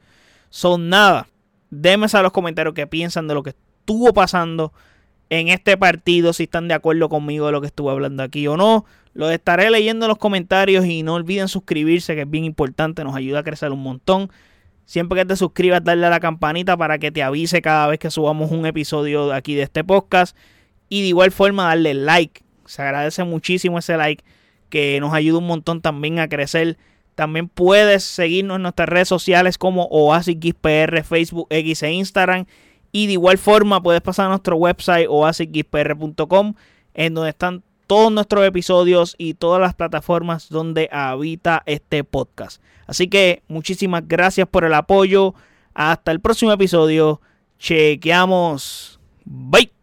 Son 0.50 0.90
nada. 0.90 1.28
Déjenme 1.70 2.10
saber 2.10 2.24
los 2.24 2.34
comentarios 2.34 2.74
qué 2.74 2.88
piensan 2.88 3.28
de 3.28 3.34
lo 3.34 3.44
que 3.44 3.52
estuvo 3.52 4.14
pasando 4.14 4.74
en 5.30 5.48
este 5.50 5.78
partido, 5.78 6.34
si 6.34 6.44
están 6.44 6.68
de 6.68 6.74
acuerdo 6.74 7.10
conmigo 7.10 7.46
de 7.46 7.52
lo 7.52 7.62
que 7.62 7.68
estuve 7.68 7.92
hablando 7.92 8.24
aquí 8.24 8.48
o 8.48 8.58
no. 8.58 8.86
Lo 9.14 9.30
estaré 9.30 9.70
leyendo 9.70 10.06
en 10.06 10.10
los 10.10 10.18
comentarios 10.18 10.86
y 10.86 11.04
no 11.04 11.16
olviden 11.16 11.48
suscribirse, 11.48 12.16
que 12.16 12.22
es 12.22 12.30
bien 12.30 12.46
importante, 12.46 13.04
nos 13.04 13.16
ayuda 13.16 13.40
a 13.40 13.44
crecer 13.44 13.72
un 13.72 13.82
montón. 13.82 14.32
Siempre 14.86 15.20
que 15.20 15.26
te 15.26 15.36
suscribas, 15.36 15.84
darle 15.84 16.08
a 16.08 16.10
la 16.10 16.20
campanita 16.20 16.76
para 16.76 16.98
que 16.98 17.12
te 17.12 17.22
avise 17.22 17.62
cada 17.62 17.86
vez 17.88 18.00
que 18.00 18.10
subamos 18.10 18.52
un 18.52 18.66
episodio 18.66 19.32
aquí 19.34 19.54
de 19.54 19.64
este 19.64 19.84
podcast. 19.84 20.36
Y 20.90 21.02
de 21.02 21.08
igual 21.10 21.32
forma, 21.32 21.66
darle 21.66 21.94
like. 21.94 22.42
Se 22.66 22.82
agradece 22.82 23.24
muchísimo 23.24 23.78
ese 23.78 23.98
like 23.98 24.24
que 24.70 25.00
nos 25.00 25.14
ayuda 25.14 25.38
un 25.38 25.48
montón 25.48 25.82
también 25.82 26.18
a 26.18 26.28
crecer. 26.28 26.78
También 27.14 27.50
puedes 27.50 28.04
seguirnos 28.04 28.56
en 28.56 28.64
nuestras 28.64 28.90
redes 28.90 29.08
sociales 29.08 29.58
como 29.60 29.88
OasisXPR, 29.92 31.04
Facebook, 31.04 31.48
X 31.52 31.84
e 31.84 31.92
Instagram. 31.92 32.46
Y 32.92 33.08
de 33.08 33.14
igual 33.14 33.38
forma 33.38 33.82
puedes 33.82 34.02
pasar 34.02 34.26
a 34.26 34.30
nuestro 34.30 34.56
website 34.56 35.08
oasisxpr.com 35.10 36.54
en 36.94 37.14
donde 37.14 37.30
están 37.30 37.64
todos 37.88 38.12
nuestros 38.12 38.46
episodios 38.46 39.16
y 39.18 39.34
todas 39.34 39.60
las 39.60 39.74
plataformas 39.74 40.50
donde 40.50 40.90
habita 40.92 41.64
este 41.66 42.04
podcast. 42.04 42.62
Así 42.86 43.08
que 43.08 43.42
muchísimas 43.48 44.08
gracias 44.08 44.48
por 44.48 44.64
el 44.64 44.74
apoyo. 44.74 45.34
Hasta 45.74 46.12
el 46.12 46.20
próximo 46.20 46.52
episodio. 46.52 47.22
Chequeamos. 47.58 49.00
Bye. 49.26 49.79